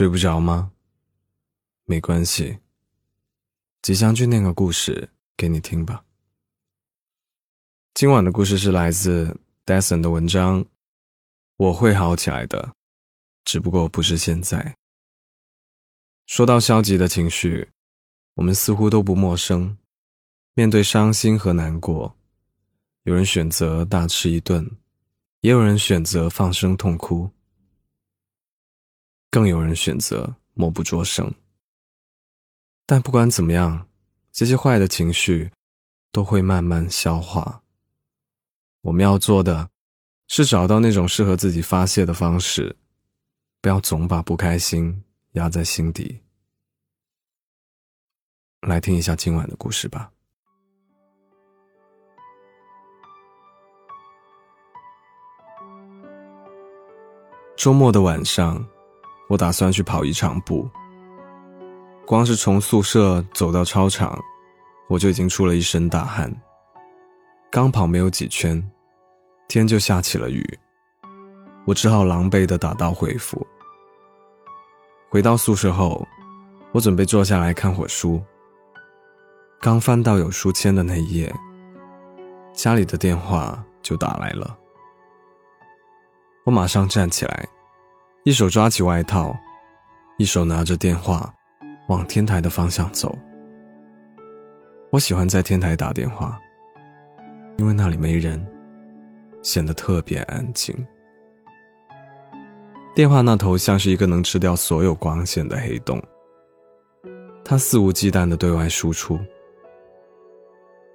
[0.00, 0.72] 睡不着吗？
[1.84, 2.58] 没关系，
[3.82, 6.06] 吉祥君念个故事给你听吧。
[7.92, 10.64] 今晚的故事是来自 Dason 的文章，
[11.58, 12.74] 我会好起来的，
[13.44, 14.74] 只不过不是现在。
[16.24, 17.68] 说到消极的情绪，
[18.36, 19.76] 我们似乎都不陌生。
[20.54, 22.16] 面对伤心和难过，
[23.02, 24.78] 有人选择大吃一顿，
[25.42, 27.30] 也有人选择放声痛哭。
[29.30, 31.32] 更有人选择默不作声，
[32.84, 33.86] 但不管怎么样，
[34.32, 35.52] 这些坏的情绪
[36.10, 37.62] 都会慢慢消化。
[38.80, 39.70] 我们要做的，
[40.26, 42.76] 是找到那种适合自己发泄的方式，
[43.60, 45.04] 不要总把不开心
[45.34, 46.20] 压在心底。
[48.62, 50.10] 来听一下今晚的故事吧。
[57.56, 58.66] 周末的晚上。
[59.30, 60.68] 我打算去跑一场步。
[62.04, 64.20] 光是从宿舍走到操场，
[64.88, 66.34] 我就已经出了一身大汗。
[67.48, 68.60] 刚跑没有几圈，
[69.46, 70.58] 天就下起了雨，
[71.64, 73.46] 我只好狼狈的打道回府。
[75.08, 76.04] 回到宿舍后，
[76.72, 78.20] 我准备坐下来看会书。
[79.60, 81.32] 刚翻到有书签的那一页，
[82.52, 84.58] 家里的电话就打来了。
[86.44, 87.48] 我马上站起来。
[88.24, 89.34] 一手抓起外套，
[90.18, 91.32] 一手拿着电话，
[91.88, 93.16] 往天台的方向走。
[94.90, 96.38] 我喜欢在天台打电话，
[97.56, 98.46] 因为那里没人，
[99.42, 100.76] 显得特别安静。
[102.94, 105.98] 电话那头像是一个能吃掉所有光线的黑洞，
[107.42, 109.18] 它肆无忌惮的对外输出，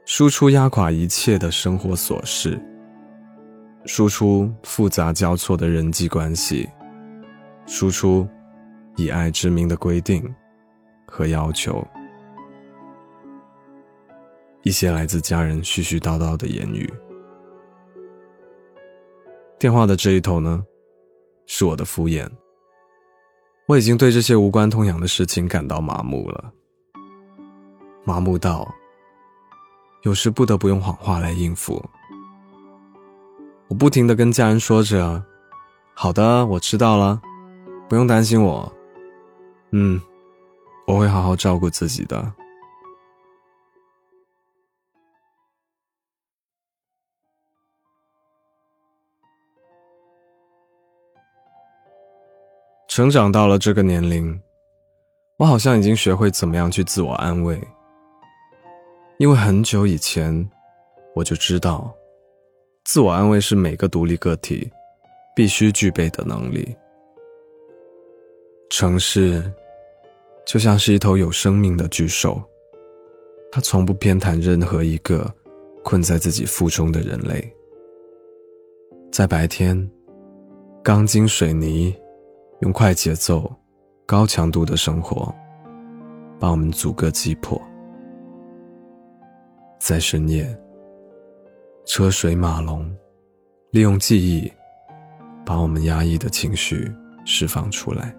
[0.05, 2.61] 输出压垮一切的生活琐事，
[3.85, 6.69] 输出复杂交错的人际关系。
[7.65, 8.27] 输出
[8.95, 10.23] 以爱之名的规定
[11.07, 11.85] 和要求，
[14.63, 16.91] 一些来自家人絮絮叨叨的言语。
[19.57, 20.63] 电话的这一头呢，
[21.47, 22.29] 是我的敷衍。
[23.67, 26.53] 我已经对这些无关痛痒的事情感到麻木了，
[28.03, 28.71] 麻木到
[30.03, 31.83] 有时不得不用谎话来应付。
[33.67, 35.23] 我不停的跟家人说着
[35.95, 37.19] ：“好的，我知道了。”
[37.87, 38.71] 不用担心我，
[39.71, 40.01] 嗯，
[40.87, 42.33] 我会好好照顾自己的。
[52.87, 54.41] 成长到了这个年龄，
[55.37, 57.61] 我好像已经学会怎么样去自我安慰，
[59.19, 60.49] 因为很久以前
[61.13, 61.93] 我就知道，
[62.85, 64.71] 自我安慰是每个独立个体
[65.35, 66.75] 必须具备的能力。
[68.69, 69.43] 城市，
[70.45, 72.41] 就像是一头有生命的巨兽，
[73.51, 75.31] 它从不偏袒任何一个
[75.83, 77.53] 困在自己腹中的人类。
[79.11, 79.89] 在白天，
[80.83, 81.95] 钢筋水泥
[82.59, 83.49] 用快节奏、
[84.05, 85.33] 高强度的生活
[86.39, 87.57] 把我们阻隔击破；
[89.79, 90.45] 在深夜，
[91.85, 92.93] 车水马龙
[93.69, 94.51] 利用记忆
[95.45, 96.91] 把我们压抑的情绪
[97.23, 98.13] 释放出来。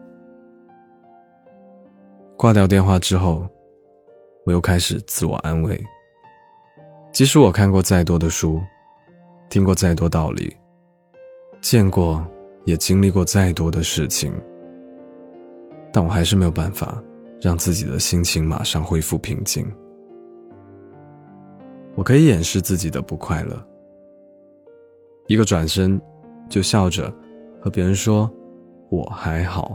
[2.37, 3.49] 挂掉电话之后，
[4.45, 5.83] 我又开始自我安慰。
[7.11, 8.61] 即使我看过再多的书，
[9.49, 10.55] 听过再多道理，
[11.63, 12.23] 见过
[12.67, 14.31] 也经历过再多的事情，
[15.91, 17.03] 但我还是没有办法
[17.41, 19.67] 让自己的心情马上恢复平静。
[21.95, 23.67] 我可以掩饰自己的不快乐，
[25.27, 25.99] 一个转身，
[26.51, 27.11] 就笑着
[27.63, 28.31] 和别人说
[28.93, 29.75] ：“我还好。”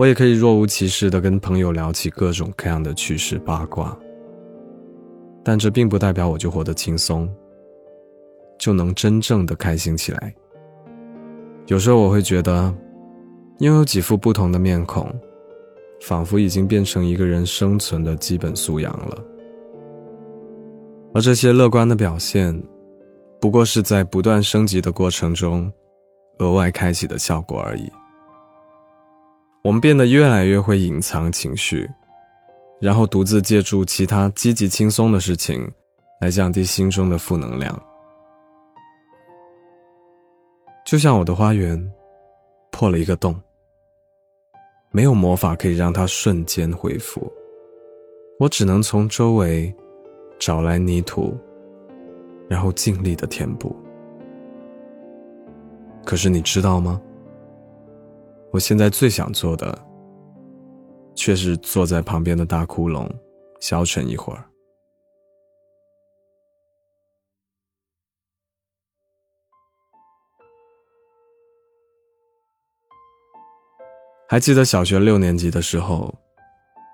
[0.00, 3.94] 我也可以若无其事的跟朋友聊起各种各样的趣事八卦，
[5.44, 7.28] 但这并不代表我就活得轻松，
[8.58, 10.34] 就能真正的开心起来。
[11.66, 12.74] 有时候我会觉得，
[13.58, 15.06] 拥有几副不同的面孔，
[16.00, 19.22] 仿佛已经变成一个人生存的基本素养了。
[21.12, 22.58] 而这些乐观的表现，
[23.38, 25.70] 不过是在不断升级的过程中，
[26.38, 27.82] 额外开启的效果而已。
[29.62, 31.88] 我们变得越来越会隐藏情绪，
[32.80, 35.70] 然后独自借助其他积极轻松的事情，
[36.20, 37.78] 来降低心中的负能量。
[40.86, 41.78] 就像我的花园
[42.70, 43.38] 破了一个洞，
[44.90, 47.30] 没有魔法可以让它瞬间恢复，
[48.38, 49.72] 我只能从周围
[50.38, 51.36] 找来泥土，
[52.48, 53.76] 然后尽力的填补。
[56.02, 56.98] 可是你知道吗？
[58.52, 59.78] 我现在最想做的，
[61.14, 63.08] 却是坐在旁边的大窟窿，
[63.60, 64.44] 消沉一会儿。
[74.28, 76.12] 还记得小学六年级的时候，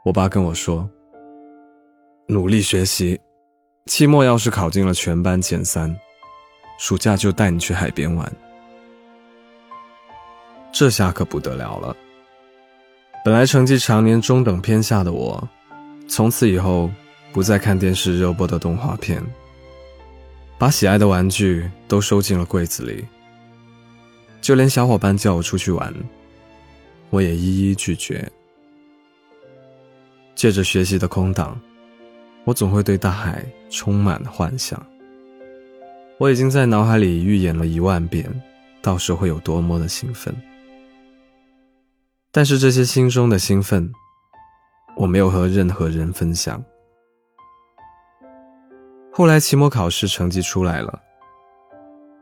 [0.04, 0.88] 我爸跟我说
[2.28, 3.20] ：“努力学习，
[3.86, 5.94] 期末要是考进了全班前三，
[6.78, 8.30] 暑假就带你去海边玩。”
[10.78, 11.96] 这下可不得了了。
[13.24, 15.42] 本来成绩常年中等偏下的我，
[16.06, 16.90] 从此以后
[17.32, 19.24] 不再看电视热播的动画片，
[20.58, 23.02] 把喜爱的玩具都收进了柜子里，
[24.42, 25.90] 就连小伙伴叫我出去玩，
[27.08, 28.30] 我也一一拒绝。
[30.34, 31.58] 借着学习的空档，
[32.44, 34.78] 我总会对大海充满幻想。
[36.18, 38.30] 我已经在脑海里预演了一万遍，
[38.82, 40.36] 到时会有多么的兴奋。
[42.36, 43.90] 但是这些心中的兴奋，
[44.94, 46.62] 我没有和任何人分享。
[49.10, 51.00] 后来期末考试成绩出来了，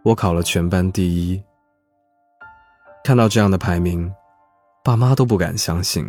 [0.05, 1.43] 我考了全班第一。
[3.03, 4.09] 看到这样的排名，
[4.85, 6.09] 爸妈都不敢相信，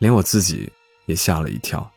[0.00, 0.70] 连我自己
[1.06, 1.90] 也吓了一跳。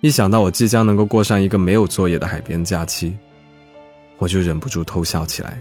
[0.00, 3.18] 一想到我即将能够过上一个没有作业的海边假期，
[4.18, 5.60] 我就忍不住偷笑起来。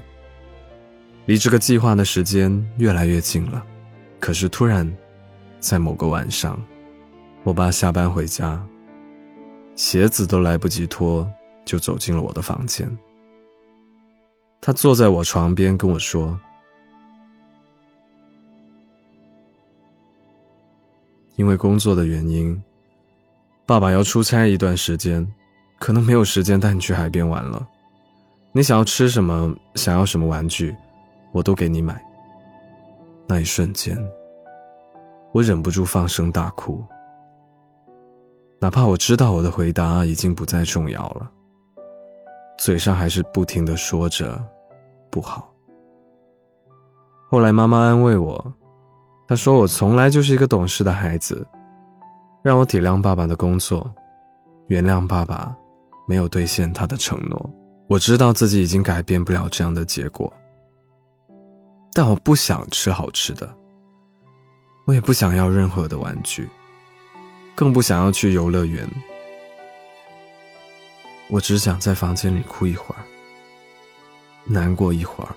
[1.25, 3.65] 离这个计划的时间越来越近了。
[4.21, 4.89] 可是突然，
[5.59, 6.61] 在某个晚上，
[7.43, 8.63] 我爸下班回家，
[9.75, 11.27] 鞋子都来不及脱，
[11.65, 12.87] 就走进了我的房间。
[14.61, 16.39] 他坐在我床边跟我说
[21.35, 22.61] ：“因为工作的原因，
[23.65, 25.27] 爸爸要出差一段时间，
[25.79, 27.67] 可能没有时间带你去海边玩了。
[28.51, 30.75] 你想要吃什么，想要什么玩具，
[31.31, 31.99] 我都给你买。”
[33.31, 33.97] 那一瞬间，
[35.31, 36.83] 我忍不住放声大哭。
[38.59, 41.31] 哪怕我知道我的回答已经不再重要了，
[42.57, 44.37] 嘴上还是不停的说着
[45.09, 45.49] “不好”。
[47.31, 48.53] 后来妈妈安慰我，
[49.29, 51.47] 她说我从来就是一个懂事的孩子，
[52.43, 53.89] 让我体谅爸爸的工作，
[54.67, 55.55] 原谅爸爸
[56.05, 57.49] 没有兑现他的承诺。
[57.87, 60.29] 我知道自己已经改变不了这样的结果。
[61.93, 63.53] 但我不想吃好吃的，
[64.85, 66.47] 我也不想要任何的玩具，
[67.53, 68.89] 更不想要去游乐园。
[71.29, 73.03] 我只想在房间里哭一会儿，
[74.45, 75.35] 难过一会儿，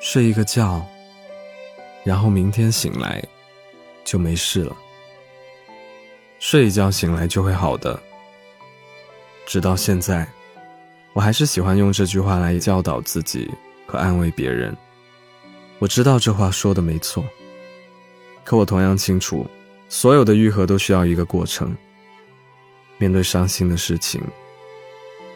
[0.00, 0.84] 睡一个觉，
[2.04, 3.22] 然后明天醒来
[4.04, 4.76] 就没事了。
[6.38, 7.98] 睡一觉醒来就会好的。
[9.46, 10.26] 直到现在，
[11.14, 13.50] 我还是喜欢用这句话来教导自己。
[13.86, 14.76] 和安慰别人，
[15.78, 17.24] 我知道这话说的没错。
[18.44, 19.46] 可我同样清楚，
[19.88, 21.76] 所有的愈合都需要一个过程。
[22.98, 24.20] 面对伤心的事情，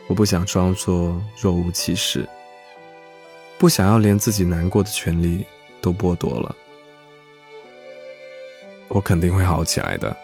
[0.06, 2.28] 我不想装作若无其事，
[3.58, 5.44] 不想要连自己难过的权利
[5.80, 6.54] 都剥夺了。
[8.88, 10.16] 我肯定会好起来的，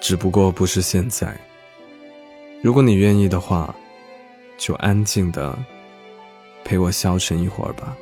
[0.00, 1.36] 只不过不是现在。
[2.62, 3.74] 如果你愿意的话，
[4.56, 5.56] 就安静的。
[6.64, 7.96] 陪我消沉一会儿吧。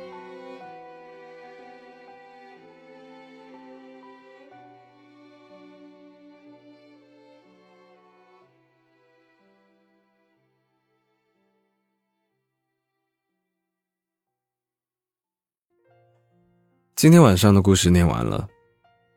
[16.95, 18.49] 今天晚上的故事念完了，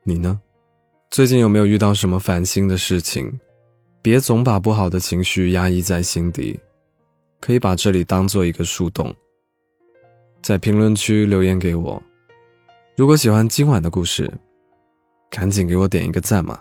[0.03, 0.39] 你呢？
[1.11, 3.41] 最近有没有遇到什么烦心的事情？
[4.03, 6.61] 别总把不好的情绪压抑在心底，
[7.41, 9.15] 可以把这里当做一个树洞。
[10.51, 12.03] 在评论区留言给我。
[12.97, 14.29] 如果喜欢今晚的故事，
[15.31, 16.59] 赶紧给我点一个赞嘛！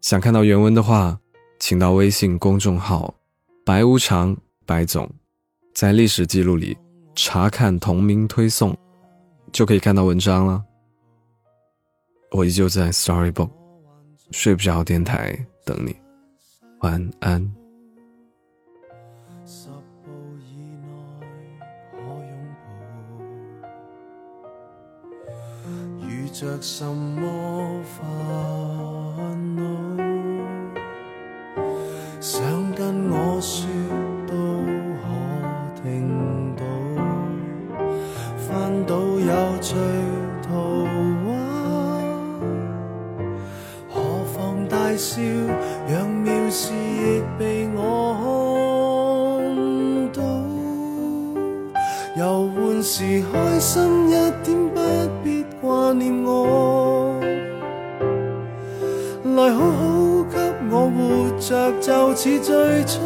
[0.00, 1.18] 想看到原文的话，
[1.58, 3.12] 请到微信公众号
[3.66, 5.10] “白无常白总”，
[5.74, 6.78] 在历史记录里
[7.16, 8.72] 查看同名推送，
[9.50, 10.62] 就可以看到文章了。
[12.30, 13.50] 我依旧在 Storybook
[14.30, 15.96] 睡不着电台等你，
[16.82, 17.59] 晚安。
[26.32, 27.98] 着什么烦
[29.56, 29.62] 恼？
[32.20, 32.40] 想
[32.74, 33.66] 跟我说
[34.26, 34.32] 都
[35.02, 35.04] 可
[35.82, 35.84] 听
[36.56, 36.62] 到，
[38.38, 39.74] 翻到有趣
[40.42, 40.48] 图
[41.26, 41.28] 画，
[43.88, 44.00] 何
[44.32, 45.20] 妨大笑，
[45.88, 48.14] 让妙事亦被我
[49.42, 49.48] 看
[50.12, 50.22] 到，
[52.16, 52.22] 游
[52.56, 54.12] 玩时开心一
[54.44, 54.59] 点
[55.92, 57.18] 念我，
[59.36, 60.38] 来好好给
[60.70, 63.00] 我活着，就似最初，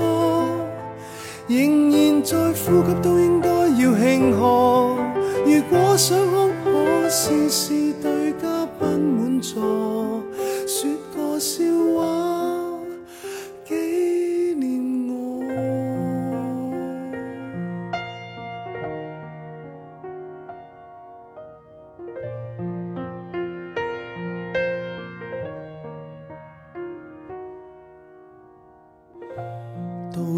[1.49, 4.97] 仍然在呼吸都应该要庆贺。
[5.45, 6.19] 如果想
[6.65, 6.71] 哭，
[7.03, 7.84] 可试试。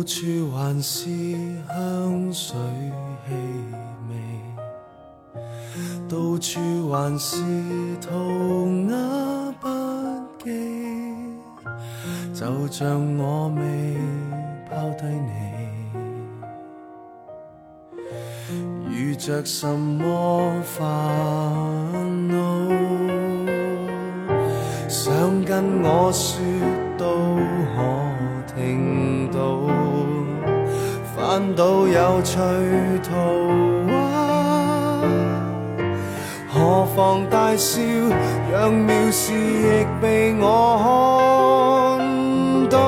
[0.06, 1.10] 到处还是
[1.66, 2.56] 香水
[3.26, 3.34] 气
[4.08, 4.14] 味，
[6.08, 6.60] 到处
[6.92, 7.34] 还是
[8.00, 8.06] 涂
[8.88, 8.94] 鸦
[9.60, 9.66] 笔
[10.44, 10.46] 记，
[12.32, 13.60] 就像我未
[14.70, 15.28] 抛低你，
[18.88, 20.86] 遇着什么烦
[22.28, 22.36] 恼，
[24.88, 26.40] 想跟我说
[26.96, 27.08] 到
[31.36, 32.38] 反倒有趣
[33.02, 33.10] 图
[33.86, 33.92] 画。
[36.48, 37.82] 何妨大笑，
[38.50, 40.78] 让藐视亦被我
[42.00, 42.08] 看
[42.70, 42.78] 到。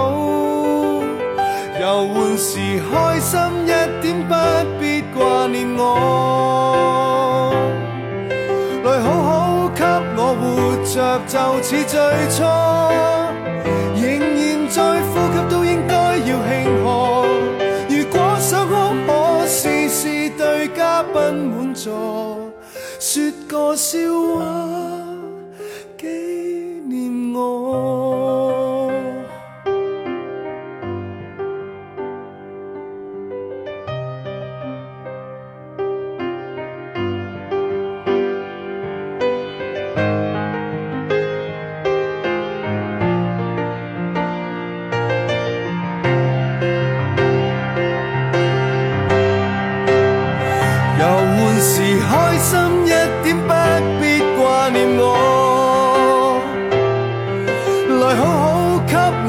[1.79, 2.59] 游玩时
[2.91, 3.67] 开心一
[4.01, 4.35] 点，不
[4.81, 7.53] 必挂念我。
[8.83, 9.85] 来好好给
[10.17, 10.43] 我活
[10.87, 12.01] 着，就似最
[12.31, 12.43] 初，
[14.01, 16.49] 仍然在呼吸，都应该要庆
[16.83, 17.28] 贺。
[21.35, 22.51] 满座，
[22.99, 23.99] 说个笑
[24.35, 25.08] 话。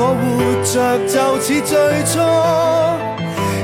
[0.02, 0.18] 我活
[0.64, 1.76] 着，就似最
[2.06, 2.20] 初，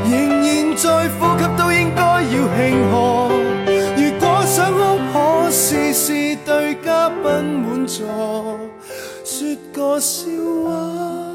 [0.04, 0.14] 仍
[0.44, 0.84] 然在
[1.18, 2.60] 呼吸，都应该要庆
[2.92, 2.94] 贺。
[3.96, 4.78] 如果想哭，
[5.14, 8.06] 可试试对嘉宾满座，
[9.24, 10.26] 说个笑
[10.68, 11.35] 话。